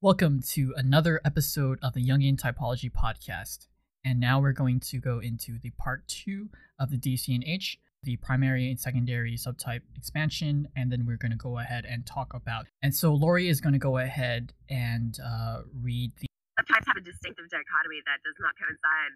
[0.00, 3.68] Welcome to another episode of the Jungian Typology Podcast.
[4.00, 6.48] And now we're going to go into the part two
[6.80, 11.58] of the DCNH, the primary and secondary subtype expansion, and then we're going to go
[11.58, 12.64] ahead and talk about.
[12.80, 16.32] And so Lori is going to go ahead and uh, read the.
[16.56, 19.12] Subtypes have a distinctive dichotomy that does not coincide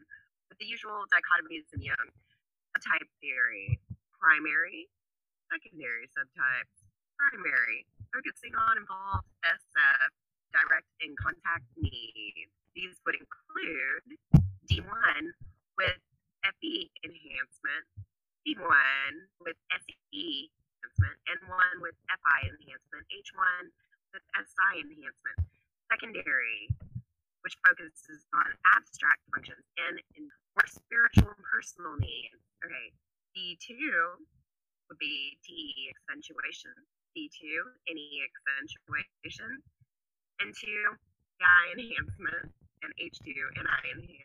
[0.53, 2.13] with the usual dichotomies in Jung.
[2.77, 3.81] Subtype theory,
[4.21, 4.93] primary,
[5.49, 6.77] secondary subtypes,
[7.17, 10.13] primary, focusing on involved SF,
[10.55, 12.55] direct and contact needs.
[12.79, 14.07] These would include
[14.71, 15.23] D1
[15.75, 15.99] with
[16.47, 17.85] FE enhancement,
[18.47, 19.13] D1
[19.43, 23.67] with SE enhancement, and one with FI enhancement, H1
[24.15, 25.39] with SI enhancement.
[25.91, 26.71] Secondary,
[27.43, 28.49] which focuses on
[28.79, 29.99] abstract functions and
[30.55, 32.41] more spiritual and personal needs.
[32.65, 32.89] Okay,
[33.35, 33.75] D2
[34.89, 36.73] would be T accentuation,
[37.13, 37.43] D2
[37.91, 39.63] NE accentuation,
[40.43, 40.65] N2
[41.43, 42.53] I enhancement,
[42.83, 44.25] and H2 NI enhancement.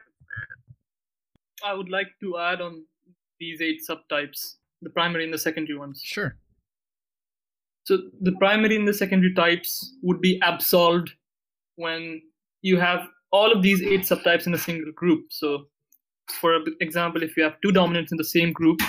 [1.64, 2.86] I would like to add on
[3.40, 6.02] these eight subtypes, the primary and the secondary ones.
[6.04, 6.38] Sure.
[7.84, 11.12] So the primary and the secondary types would be absolved
[11.76, 12.22] when
[12.62, 15.26] you have all of these eight subtypes in a single group.
[15.30, 15.66] So,
[16.40, 18.80] for example, if you have two dominants in the same group,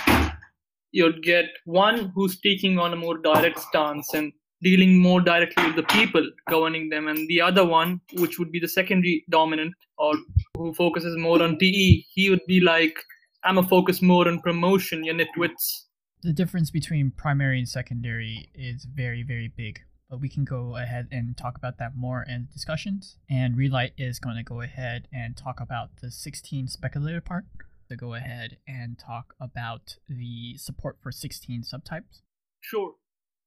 [0.92, 5.76] you'd get one who's taking on a more direct stance and dealing more directly with
[5.76, 10.14] the people governing them, and the other one, which would be the secondary dominant or
[10.56, 12.98] who focuses more on TE, he would be like,
[13.44, 15.84] I'm a focus more on promotion, you nitwits.
[16.22, 19.80] The difference between primary and secondary is very, very big.
[20.10, 23.16] But we can go ahead and talk about that more in discussions.
[23.30, 27.44] And Relight is going to go ahead and talk about the 16 speculative part.
[27.88, 32.20] To go ahead and talk about the support for 16 subtypes.
[32.60, 32.92] Sure.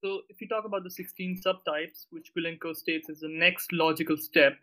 [0.03, 4.17] So if you talk about the 16 subtypes, which Gulenko states is the next logical
[4.17, 4.57] step,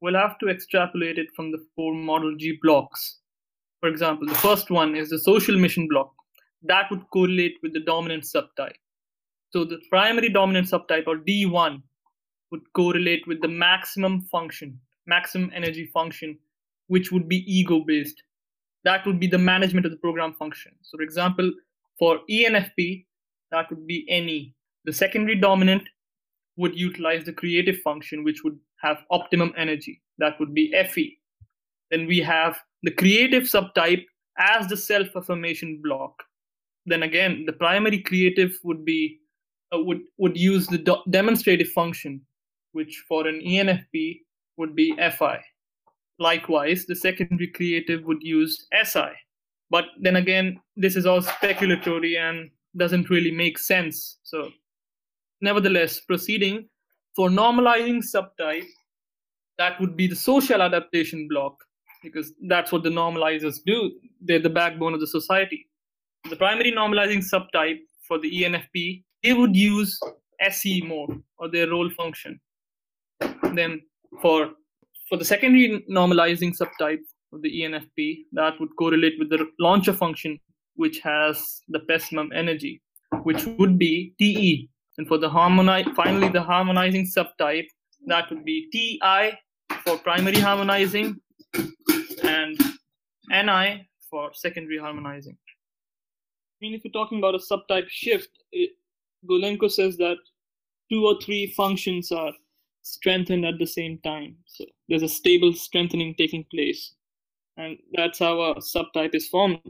[0.00, 3.18] we'll have to extrapolate it from the four model G blocks.
[3.78, 6.12] For example, the first one is the social mission block.
[6.64, 8.74] That would correlate with the dominant subtype.
[9.50, 11.80] So the primary dominant subtype or D1
[12.50, 16.36] would correlate with the maximum function, maximum energy function,
[16.88, 18.24] which would be ego based.
[18.82, 20.72] That would be the management of the program function.
[20.82, 21.52] So, for example,
[21.96, 23.04] for ENFP,
[23.52, 24.52] that would be NE.
[24.84, 25.88] The secondary dominant
[26.56, 30.02] would utilize the creative function, which would have optimum energy.
[30.18, 31.18] That would be FE.
[31.90, 34.04] Then we have the creative subtype
[34.38, 36.22] as the self affirmation block.
[36.86, 39.20] Then again, the primary creative would be
[39.74, 42.20] uh, would would use the do- demonstrative function,
[42.72, 44.20] which for an ENFP
[44.56, 45.40] would be FI.
[46.18, 49.10] Likewise, the secondary creative would use SI.
[49.70, 54.18] But then again, this is all speculatory and doesn't really make sense.
[54.22, 54.50] So
[55.40, 56.68] Nevertheless, proceeding
[57.14, 58.66] for normalizing subtype,
[59.58, 61.56] that would be the social adaptation block
[62.02, 63.90] because that's what the normalizers do.
[64.20, 65.66] They're the backbone of the society.
[66.28, 69.98] The primary normalizing subtype for the ENFP, they would use
[70.40, 72.40] SE mode or their role function.
[73.54, 73.80] Then
[74.20, 74.50] for
[75.08, 77.02] for the secondary normalizing subtype
[77.32, 80.38] of the ENFP, that would correlate with the launcher function,
[80.76, 82.80] which has the pessimum energy,
[83.22, 84.68] which would be TE,
[84.98, 87.66] and for the harmonize, finally the harmonizing subtype,
[88.06, 89.00] that would be Ti
[89.84, 91.16] for primary harmonizing
[92.22, 92.58] and
[93.28, 95.36] Ni for secondary harmonizing.
[95.36, 98.70] I mean, if you're talking about a subtype shift, it,
[99.28, 100.16] Gulenko says that
[100.90, 102.32] two or three functions are
[102.82, 104.36] strengthened at the same time.
[104.46, 106.94] So there's a stable strengthening taking place.
[107.56, 109.60] And that's how a subtype is formed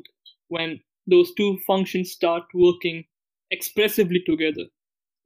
[0.49, 3.05] when those two functions start working
[3.51, 4.65] expressively together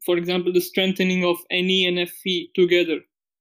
[0.04, 3.00] for example, the strengthening of NE and FE together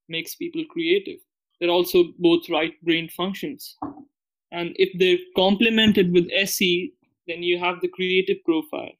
[0.09, 1.19] makes people creative.
[1.59, 3.77] They're also both right brain functions.
[4.51, 6.93] And if they're complemented with SE,
[7.27, 8.91] then you have the creative profile.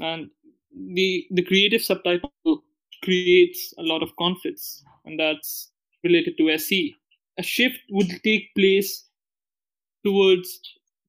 [0.00, 0.30] And
[0.74, 2.22] the, the creative subtype
[3.02, 5.70] creates a lot of conflicts, and that's
[6.04, 6.94] related to SE.
[7.38, 9.04] A shift would take place
[10.04, 10.60] towards,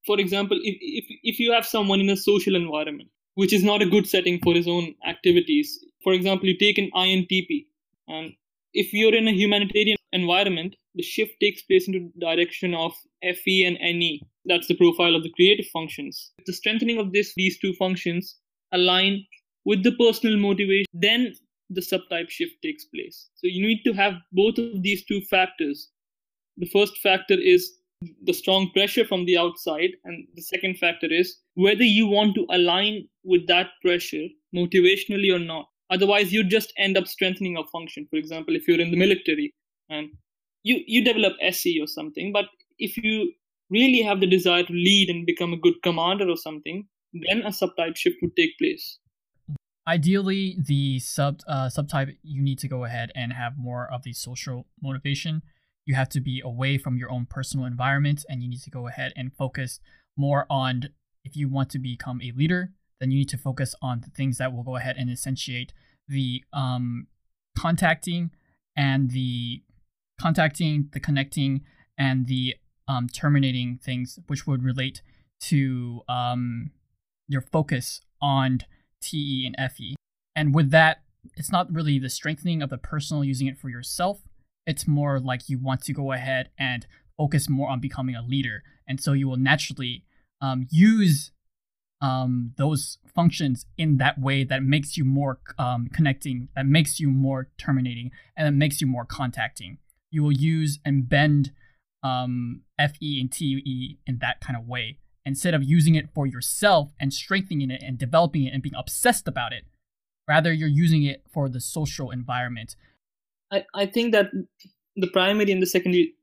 [0.06, 3.82] for example, if, if, if you have someone in a social environment, which is not
[3.82, 7.66] a good setting for his own activities, for example, you take an INTP,
[8.08, 8.34] and
[8.74, 13.78] if you're in a humanitarian environment, the shift takes place into direction of FE and
[13.82, 14.22] NE.
[14.46, 16.32] That's the profile of the creative functions.
[16.46, 18.38] The strengthening of this these two functions
[18.72, 19.26] align
[19.66, 21.34] with the personal motivation, then
[21.70, 23.30] the subtype shift takes place.
[23.36, 25.90] So you need to have both of these two factors.
[26.58, 27.72] The first factor is
[28.24, 32.48] the strong pressure from the outside, and the second factor is whether you want to
[32.50, 34.26] align with that pressure
[34.56, 35.68] motivationally or not.
[35.90, 38.08] Otherwise, you just end up strengthening a function.
[38.10, 39.54] For example, if you're in the military,
[39.90, 40.10] and
[40.64, 42.32] you you develop SE or something.
[42.32, 42.46] But
[42.78, 43.34] if you
[43.70, 47.50] really have the desire to lead and become a good commander or something, then a
[47.50, 49.00] subtype shift would take place.
[49.88, 54.14] Ideally, the sub uh, subtype you need to go ahead and have more of the
[54.14, 55.42] social motivation.
[55.86, 58.88] You have to be away from your own personal environment, and you need to go
[58.88, 59.80] ahead and focus
[60.16, 60.90] more on
[61.24, 64.38] if you want to become a leader, then you need to focus on the things
[64.38, 65.74] that will go ahead and essentiate
[66.08, 67.08] the um,
[67.58, 68.32] contacting
[68.76, 69.62] and the
[70.20, 71.62] contacting, the connecting,
[71.98, 72.56] and the
[72.88, 75.02] um, terminating things, which would relate
[75.42, 76.72] to um,
[77.28, 78.60] your focus on
[79.02, 79.96] TE and FE.
[80.36, 81.04] And with that,
[81.36, 84.22] it's not really the strengthening of the personal using it for yourself.
[84.66, 86.86] It's more like you want to go ahead and
[87.18, 88.64] focus more on becoming a leader.
[88.88, 90.06] And so you will naturally
[90.42, 91.32] um, use
[92.02, 97.10] um, those functions in that way that makes you more um, connecting, that makes you
[97.10, 99.78] more terminating, and that makes you more contacting.
[100.10, 101.52] You will use and bend
[102.02, 106.92] um, FE and TE in that kind of way instead of using it for yourself
[107.00, 109.66] and strengthening it and developing it and being obsessed about it.
[110.28, 112.76] Rather, you're using it for the social environment.
[113.52, 114.32] I, I think that
[114.96, 116.14] the primary and the secondary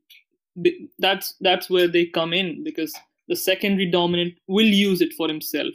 [0.97, 2.95] that's that's where they come in because
[3.27, 5.73] the secondary dominant will use it for himself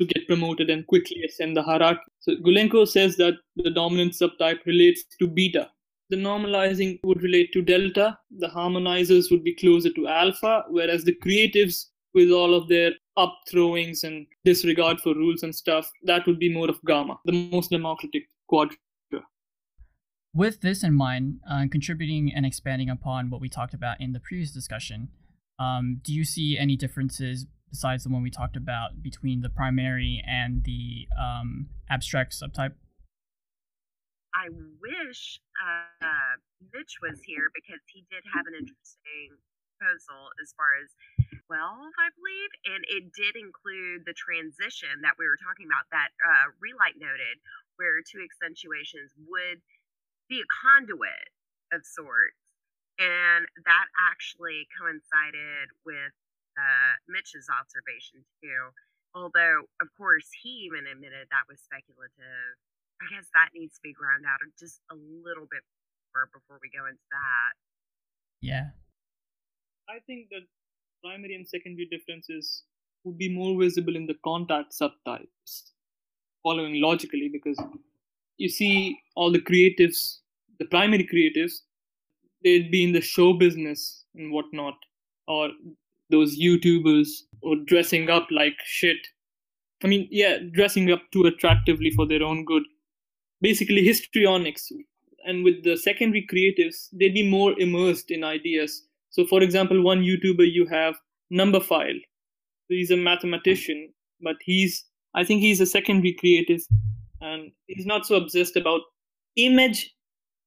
[0.00, 2.00] to get promoted and quickly ascend the hierarchy.
[2.20, 5.70] So Gulenko says that the dominant subtype relates to beta.
[6.08, 8.18] The normalizing would relate to delta.
[8.38, 13.36] The harmonizers would be closer to alpha, whereas the creatives, with all of their up
[13.48, 17.70] throwings and disregard for rules and stuff, that would be more of gamma, the most
[17.70, 18.80] democratic quadrant.
[20.32, 24.20] With this in mind, uh, contributing and expanding upon what we talked about in the
[24.20, 25.08] previous discussion,
[25.60, 30.24] um, do you see any differences besides the one we talked about between the primary
[30.26, 32.72] and the um, abstract subtype?
[34.34, 34.48] I
[34.80, 36.40] wish uh,
[36.72, 39.36] Mitch was here because he did have an interesting
[39.76, 40.88] proposal as far as
[41.44, 46.14] 12, I believe, and it did include the transition that we were talking about that
[46.24, 47.36] uh, Relight noted,
[47.76, 49.60] where two accentuations would
[50.30, 51.34] be a conduit
[51.74, 52.39] of sorts
[53.00, 56.12] and that actually coincided with
[56.60, 58.62] uh, Mitch's observation too.
[59.16, 62.54] Although, of course, he even admitted that was speculative.
[63.00, 65.64] I guess that needs to be ground out just a little bit
[66.12, 67.52] more before we go into that.
[68.44, 68.76] Yeah.
[69.88, 70.44] I think that
[71.02, 72.64] primary and secondary differences
[73.04, 75.72] would be more visible in the contact subtypes,
[76.42, 77.58] following logically, because
[78.36, 80.18] you see all the creatives,
[80.58, 81.64] the primary creatives,
[82.42, 84.74] they'd be in the show business and whatnot,
[85.28, 85.50] or
[86.10, 87.08] those YouTubers
[87.42, 88.98] or dressing up like shit.
[89.82, 92.62] I mean, yeah, dressing up too attractively for their own good.
[93.40, 94.70] Basically, histrionics.
[95.24, 98.86] And with the secondary creatives, they'd be more immersed in ideas.
[99.10, 100.96] So, for example, one YouTuber you have,
[101.32, 102.00] Numberphile.
[102.68, 104.84] He's a mathematician, but he's,
[105.14, 106.60] I think he's a secondary creative,
[107.20, 108.82] and he's not so obsessed about
[109.36, 109.94] image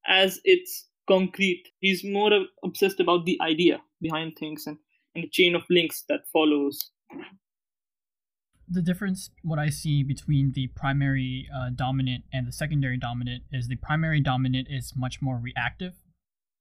[0.08, 1.70] as its concrete.
[1.80, 2.32] He's more
[2.64, 4.78] obsessed about the idea behind things and,
[5.16, 6.92] and the chain of links that follows.
[8.68, 13.68] The difference, what I see between the primary uh, dominant and the secondary dominant, is
[13.68, 15.94] the primary dominant is much more reactive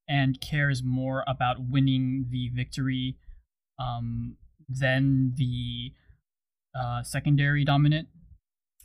[0.08, 3.16] and cares more about winning the victory
[3.78, 4.36] um,
[4.68, 5.92] than the
[6.78, 8.08] uh, secondary dominant,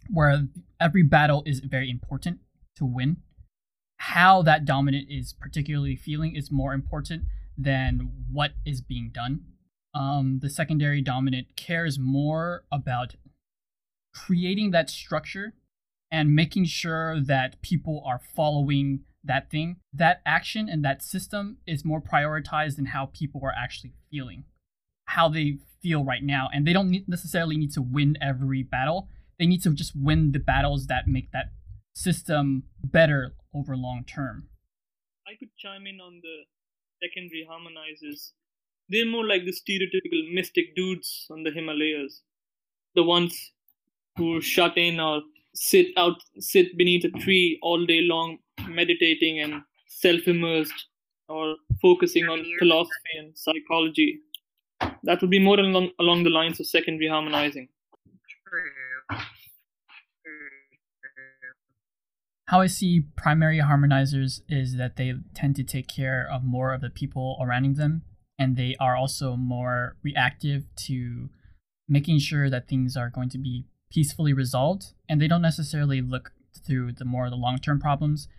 [0.10, 0.44] where
[0.80, 2.40] every battle is very important
[2.78, 3.18] to win
[3.98, 7.24] how that dominant is particularly feeling is more important
[7.58, 9.42] than what is being done.
[9.94, 13.16] Um, the secondary dominant cares more about
[14.14, 15.54] creating that structure
[16.12, 19.78] and making sure that people are following that thing.
[19.94, 24.46] That action and that system is more prioritized than how people are actually feeling,
[25.06, 26.50] how they feel right now.
[26.54, 29.10] And they don't necessarily need to win every battle.
[29.40, 31.52] They need to just win the battles that make that
[31.96, 34.48] system better over long term.
[35.28, 36.36] I could chime in on the
[37.02, 38.32] secondary harmonizers.
[38.90, 42.22] They're more like the stereotypical mystic dudes on the Himalayas.
[42.96, 43.52] The ones
[44.18, 45.22] who shut in or
[45.54, 48.38] sit out sit beneath a tree all day long
[48.68, 50.88] meditating and self-immersed
[51.28, 54.20] or focusing on philosophy and psychology.
[55.04, 57.68] That would be more along along the lines of secondary harmonizing.
[58.48, 59.28] True
[62.48, 66.82] how I see primary harmonizers is that they tend to take care of more of
[66.82, 68.04] the people around them,
[68.40, 71.30] and they are also more reactive to
[71.90, 76.32] making sure that things are going to be peacefully resolved, and they don't necessarily look
[76.66, 78.30] through the more of the long term problems.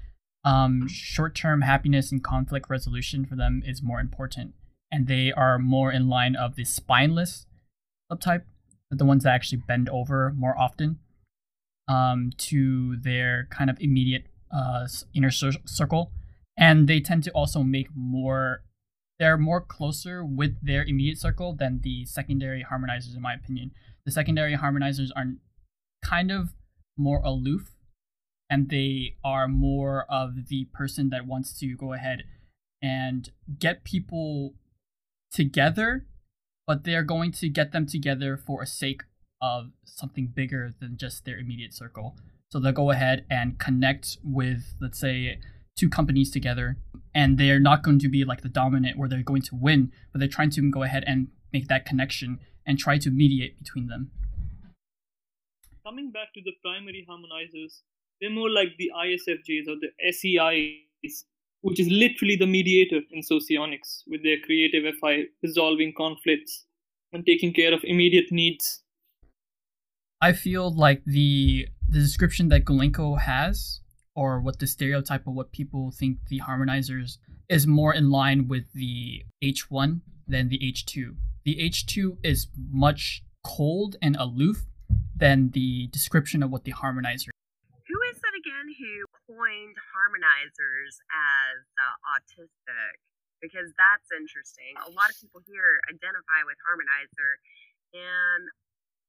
[0.43, 4.55] Um, short-term happiness and conflict resolution for them is more important,
[4.91, 7.47] and they are more in line of the spineless
[8.11, 8.45] subtype,
[8.91, 10.99] the ones that actually bend over more often
[11.88, 16.12] um, to their kind of immediate uh, inner cir- circle,
[16.57, 18.62] and they tend to also make more.
[19.18, 23.73] They're more closer with their immediate circle than the secondary harmonizers, in my opinion.
[24.04, 25.25] The secondary harmonizers are
[26.04, 26.50] kind of
[26.97, 27.73] more aloof,
[28.49, 32.25] and they are more of the person that wants to go ahead
[32.80, 34.54] and get people
[35.33, 36.07] together,
[36.66, 39.02] but they're going to get them together for a sake
[39.40, 42.16] of something bigger than just their immediate circle.
[42.50, 45.38] So they'll go ahead and connect with, let's say,
[45.76, 46.76] two companies together,
[47.14, 50.18] and they're not going to be like the dominant where they're going to win, but
[50.18, 54.11] they're trying to go ahead and make that connection and try to mediate between them.
[55.85, 57.83] Coming back to the primary harmonizers,
[58.21, 61.25] they're more like the ISFJs or the SEIs,
[61.62, 66.66] which is literally the mediator in socionics with their creative FI resolving conflicts
[67.12, 68.83] and taking care of immediate needs.
[70.21, 73.81] I feel like the the description that Gulenko has,
[74.15, 78.65] or what the stereotype of what people think the harmonizers is more in line with
[78.75, 81.15] the H1 than the H2.
[81.45, 84.67] The H2 is much cold and aloof
[85.17, 87.31] than the description of what the harmonizer.
[87.87, 92.99] Who is that again who coined harmonizers as uh, autistic?
[93.41, 94.75] Because that's interesting.
[94.83, 97.39] A lot of people here identify with harmonizer,
[97.95, 98.51] and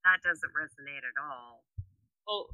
[0.05, 1.63] that doesn't resonate at all.
[2.27, 2.47] Oh,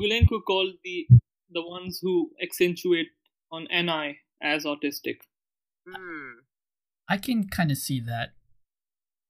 [0.00, 1.06] Gulenko called the
[1.50, 3.08] the ones who accentuate
[3.50, 5.16] on NI as autistic.
[5.88, 6.40] Hmm.
[7.08, 8.30] I can kind of see that.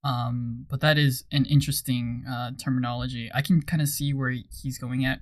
[0.04, 3.30] Um, but that is an interesting uh, terminology.
[3.34, 5.20] I can kind of see where he's going at.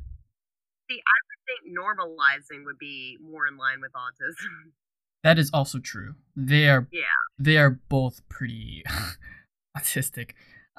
[0.91, 4.73] See, I would think normalizing would be more in line with autism.
[5.25, 6.15] That is also true.
[6.37, 7.03] They are Yeah.
[7.37, 8.85] they are both pretty
[9.77, 10.33] autistic.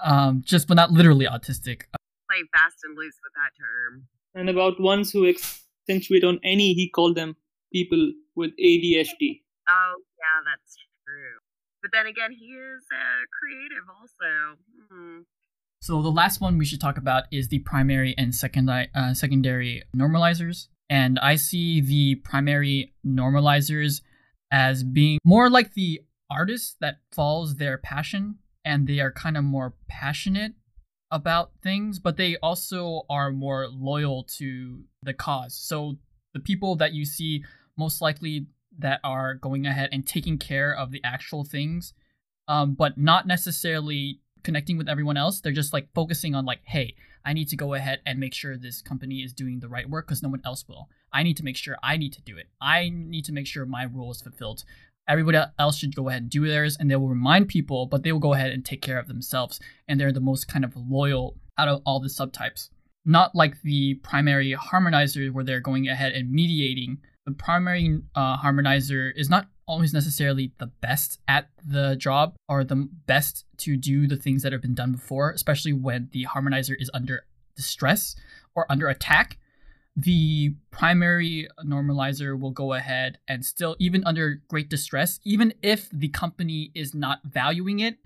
[0.04, 1.84] Um, just but not literally autistic.
[2.30, 4.08] Play fast and loose with that term.
[4.36, 7.36] And about ones who accentuate on NE, he called them
[7.74, 9.42] people with ADHD.
[9.68, 11.39] Oh, yeah, that's true.
[11.82, 14.58] But then again, he is uh, creative also.
[14.92, 15.22] Hmm.
[15.82, 19.84] So the last one we should talk about is the primary and secondary uh, secondary
[19.96, 20.68] normalizers.
[20.89, 24.01] And I see the primary normalizers
[24.51, 29.46] as being more like the artist that follows their passion and they are kind of
[29.46, 30.52] more passionate
[31.10, 35.56] about things, but they also are more loyal to the cause.
[35.56, 35.96] So
[36.34, 37.46] the people that you see
[37.78, 38.48] most likely
[38.78, 41.94] that are going ahead and taking care of the actual things,
[42.50, 45.40] um, but not necessarily connecting with everyone else.
[45.40, 46.94] They're just like focusing on like, hey,
[47.24, 50.08] I need to go ahead and make sure this company is doing the right work
[50.08, 50.90] because no one else will.
[51.14, 52.48] I need to make sure I need to do it.
[52.62, 54.66] I need to make sure my role is fulfilled.
[55.08, 58.12] Everybody else should go ahead and do theirs, and they will remind people, but they
[58.12, 59.60] will go ahead and take care of themselves.
[59.88, 62.70] And they're the most kind of loyal out of all the subtypes.
[63.06, 66.98] Not like the primary harmonizer, where they're going ahead and mediating.
[67.26, 72.88] The primary uh, harmonizer is not always necessarily the best at the job or the
[73.06, 76.90] best to do the things that have been done before, especially when the harmonizer is
[76.94, 78.16] under distress
[78.56, 79.38] or under attack.
[80.00, 86.10] The primary normalizer will go ahead and still, even under great distress, even if the
[86.10, 87.98] company is not valuing it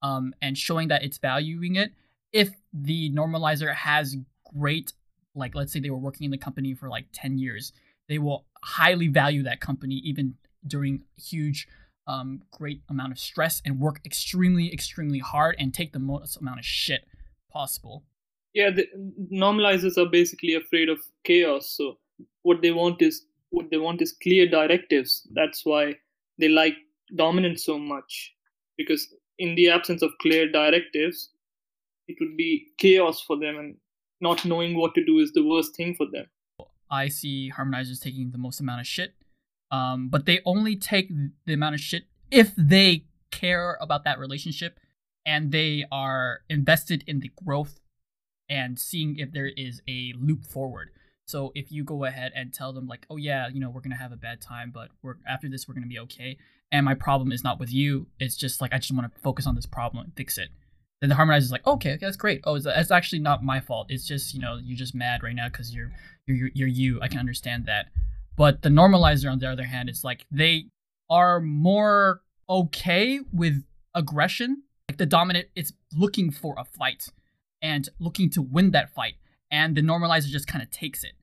[0.00, 1.92] um, and showing that it's valuing it,
[2.32, 4.16] if the normalizer has
[4.56, 4.94] great,
[5.34, 7.74] like let's say they were working in the company for like 10 years,
[8.08, 10.36] they will highly value that company even
[10.66, 11.68] during huge
[12.06, 16.58] um, great amount of stress and work extremely extremely hard and take the most amount
[16.58, 17.06] of shit
[17.50, 18.04] possible
[18.54, 18.86] Yeah, the
[19.32, 21.70] normalizers are basically afraid of chaos.
[21.76, 21.98] So
[22.42, 25.26] what they want is what they want is clear directives.
[25.32, 25.96] That's why
[26.38, 26.76] they like
[27.16, 28.34] dominance so much.
[28.76, 29.08] Because
[29.38, 31.30] in the absence of clear directives,
[32.06, 33.76] it would be chaos for them, and
[34.20, 36.26] not knowing what to do is the worst thing for them.
[36.90, 39.14] i see harmonizers taking the most amount of shit
[39.70, 41.08] um, but they only take
[41.46, 44.78] the amount of shit if they care about that relationship
[45.26, 47.80] and they are invested in the growth
[48.48, 50.90] and seeing if there is a loop forward.
[51.26, 53.96] So if you go ahead and tell them like oh yeah you know we're gonna
[53.96, 56.36] have a bad time but we're after this we're gonna be okay
[56.70, 59.46] and my problem is not with you it's just like i just want to focus
[59.46, 60.50] on this problem and fix it.
[61.00, 62.40] Then the harmonizer is like okay, okay that's great.
[62.44, 63.86] Oh it's, it's actually not my fault.
[63.90, 65.90] It's just you know you're just mad right now because you're,
[66.26, 67.00] you're you're you.
[67.02, 67.86] I can understand that.
[68.36, 70.66] But the normalizer on the other hand it's like they
[71.10, 74.62] are more okay with aggression.
[74.88, 77.08] Like the dominant is looking for a fight
[77.64, 79.14] and looking to win that fight
[79.50, 81.14] and the normalizer just kind of takes it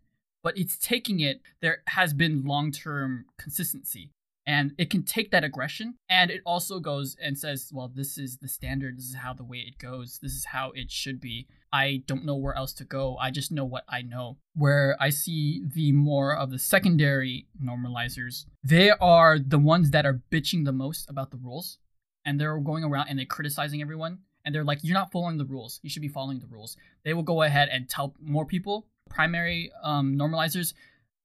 [0.44, 1.42] but it's taking it.
[1.62, 4.12] There has been long term consistency.
[4.48, 8.38] And it can take that aggression and it also goes and says, well, this is
[8.38, 8.98] the standard.
[8.98, 10.18] This is how the way it goes.
[10.20, 11.48] This is how it should be.
[11.72, 13.18] I don't know where else to go.
[13.18, 14.40] I just know what I know.
[14.56, 20.22] Where I see the more of the secondary normalizers, they are the ones that are
[20.32, 21.78] bitching the most about the rules.
[22.26, 24.20] And they're going around and they're criticizing everyone.
[24.44, 25.80] And they're like, you're not following the rules.
[25.84, 26.78] You should be following the rules.
[27.04, 28.88] They will go ahead and tell more people.
[29.10, 30.74] Primary um, normalizers,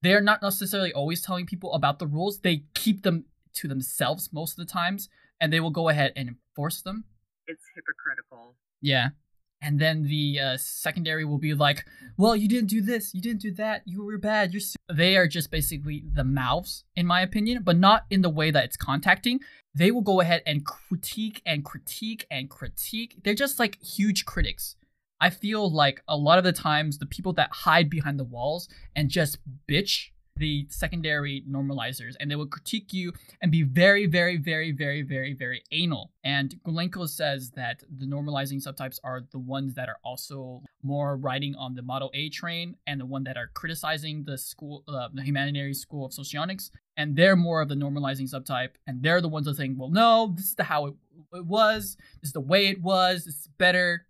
[0.02, 2.40] they're not necessarily always telling people about the rules.
[2.40, 5.08] They keep them to themselves most of the times,
[5.40, 7.04] and they will go ahead and enforce them.
[7.46, 8.56] It's hypocritical.
[8.80, 9.10] Yeah.
[9.62, 11.86] And then the uh, secondary will be like,
[12.18, 15.26] "Well, you didn't do this, you didn't do that, you were bad." You're they are
[15.26, 19.40] just basically the mouths, in my opinion, but not in the way that it's contacting.
[19.76, 23.18] They will go ahead and critique and critique and critique.
[23.22, 24.74] They're just like huge critics.
[25.20, 28.70] I feel like a lot of the times the people that hide behind the walls
[28.94, 29.36] and just
[29.68, 35.02] bitch the secondary normalizers and they will critique you and be very, very, very, very,
[35.02, 36.12] very, very anal.
[36.24, 41.54] And Gulenko says that the normalizing subtypes are the ones that are also more riding
[41.54, 45.22] on the Model A train and the one that are criticizing the school, uh, the
[45.22, 46.70] humanitarian school of socionics.
[46.96, 49.90] And they're more of the normalizing subtype, and they're the ones that are saying, "Well,
[49.90, 50.94] no, this is the how it,
[51.34, 51.98] it was.
[52.22, 53.26] This is the way it was.
[53.26, 54.06] Is better."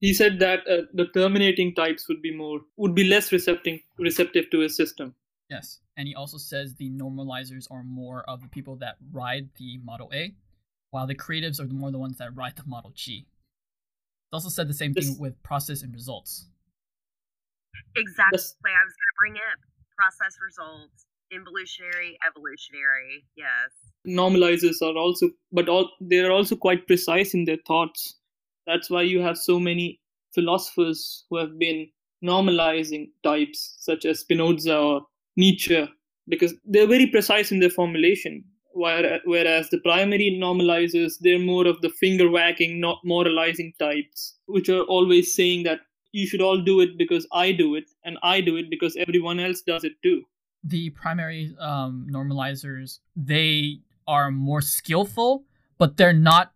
[0.00, 4.50] he said that uh, the terminating types would be more would be less receptive receptive
[4.50, 5.14] to his system
[5.50, 5.80] yes.
[5.96, 10.10] And he also says the normalizers are more of the people that ride the model
[10.14, 10.34] a
[10.90, 13.26] while the creatives are more the ones that ride the model g.
[14.30, 16.46] He also said the same this, thing with process and results.
[17.96, 18.36] Exactly.
[18.36, 19.58] This, i was going to bring it
[19.96, 23.24] process results involutionary evolutionary.
[23.36, 23.70] Yes.
[24.06, 28.16] Normalizers are also but all they're also quite precise in their thoughts.
[28.66, 30.00] That's why you have so many
[30.34, 31.88] philosophers who have been
[32.24, 35.02] normalizing types such as Spinoza or
[35.40, 35.88] Nietzsche
[36.28, 38.44] because they're very precise in their formulation.
[38.72, 44.82] Whereas the primary normalizers, they're more of the finger wagging, not moralizing types, which are
[44.82, 45.80] always saying that
[46.12, 49.40] you should all do it because I do it, and I do it because everyone
[49.40, 50.22] else does it too.
[50.62, 55.44] The primary um, normalizers, they are more skillful,
[55.78, 56.52] but they're not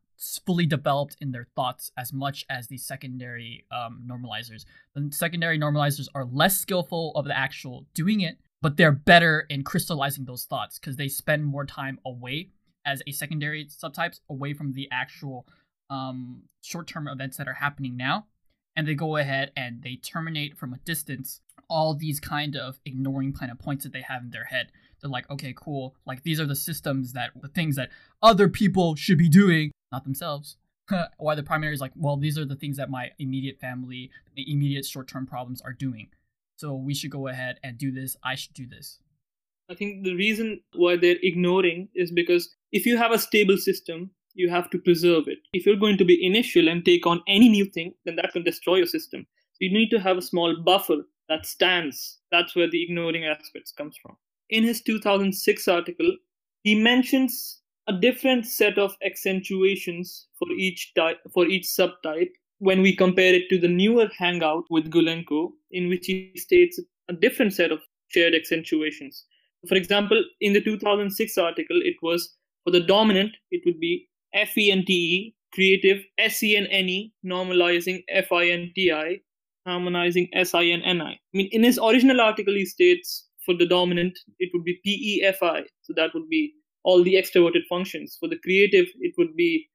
[0.46, 4.64] fully developed in their thoughts as much as the secondary um, normalizers.
[4.94, 9.62] The secondary normalizers are less skillful of the actual doing it, but they're better in
[9.62, 12.48] crystallizing those thoughts because they spend more time away
[12.86, 15.46] as a secondary subtypes away from the actual
[15.90, 18.26] um, short-term events that are happening now
[18.74, 23.34] and they go ahead and they terminate from a distance all these kind of ignoring
[23.34, 26.40] kind of points that they have in their head they're like okay cool like these
[26.40, 27.90] are the systems that the things that
[28.22, 30.56] other people should be doing not themselves.
[31.18, 34.50] Why the primary is like, well, these are the things that my immediate family, the
[34.50, 36.08] immediate short term problems are doing.
[36.56, 38.16] So we should go ahead and do this.
[38.24, 39.00] I should do this.
[39.70, 44.10] I think the reason why they're ignoring is because if you have a stable system,
[44.34, 45.38] you have to preserve it.
[45.52, 48.44] If you're going to be initial and take on any new thing, then that can
[48.44, 49.26] destroy your system.
[49.60, 50.96] You need to have a small buffer
[51.28, 52.18] that stands.
[52.30, 54.16] That's where the ignoring aspects comes from.
[54.50, 56.16] In his 2006 article,
[56.62, 62.30] he mentions a different set of accentuations for each type for each subtype
[62.64, 67.12] when we compare it to the newer hangout with Gulenko, in which he states a
[67.12, 69.26] different set of shared accentuations.
[69.68, 75.34] For example, in the 2006 article, it was for the dominant, it would be FENTE,
[75.52, 79.20] creative SENNE, normalizing FINTI,
[79.66, 81.02] harmonizing SINNI.
[81.02, 85.64] I mean, in his original article, he states for the dominant, it would be PEFI.
[85.82, 88.16] So that would be all the extroverted functions.
[88.18, 89.68] For the creative, it would be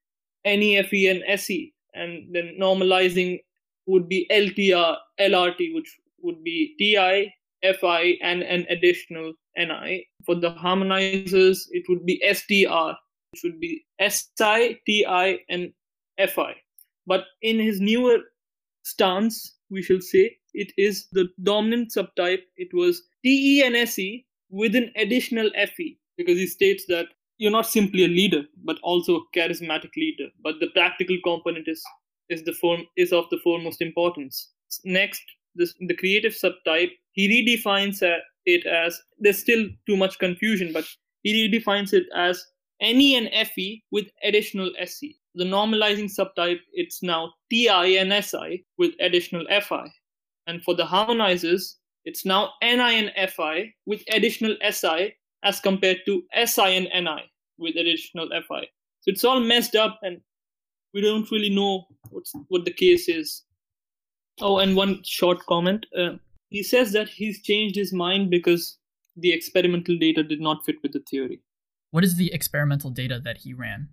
[0.44, 3.40] NEFE and SE, and then normalizing
[3.86, 7.32] would be LTR, LRT, which would be TI,
[7.80, 10.06] FI, and an additional NI.
[10.24, 12.92] For the harmonizers, it would be STR,
[13.32, 15.72] which would be SI, TI, and
[16.18, 16.54] FI.
[17.06, 18.18] But in his newer
[18.84, 22.42] stance, we shall say it is the dominant subtype.
[22.56, 27.06] It was TE and SE with an additional FE because he states that
[27.40, 31.82] you're not simply a leader but also a charismatic leader but the practical component is
[32.28, 34.50] is the form is of the foremost importance
[34.84, 35.22] next
[35.54, 38.02] this, the creative subtype he redefines
[38.44, 40.84] it as there's still too much confusion but
[41.22, 42.44] he redefines it as
[42.80, 45.16] NE and FE with additional SE.
[45.34, 49.86] The normalizing subtype, it's now TI and SI with additional FI.
[50.46, 56.22] And for the harmonizers, it's now NI and FI with additional SI as compared to
[56.44, 57.29] SI and NI
[57.60, 58.62] with additional FI.
[59.02, 60.20] So it's all messed up and
[60.92, 63.42] we don't really know what's, what the case is.
[64.40, 65.86] Oh, and one short comment.
[65.96, 66.12] Uh,
[66.48, 68.78] he says that he's changed his mind because
[69.16, 71.40] the experimental data did not fit with the theory.
[71.90, 73.88] What is the experimental data that he ran?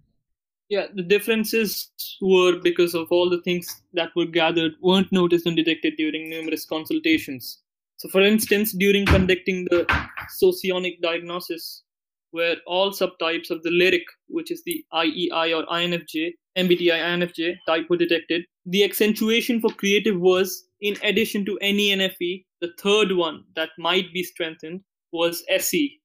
[0.70, 5.56] Yeah, the differences were because of all the things that were gathered weren't noticed and
[5.56, 7.62] detected during numerous consultations.
[7.98, 9.88] So, for instance, during conducting the
[10.30, 11.84] socionic diagnosis,
[12.32, 17.90] where all subtypes of the lyric, which is the IEI or INFJ, MBTI INFJ type
[17.90, 23.44] were detected, the accentuation for creative was, in addition to NE NFE, the third one
[23.56, 26.00] that might be strengthened was SE,